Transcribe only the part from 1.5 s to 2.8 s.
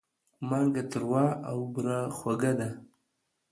بوره خوږه ده.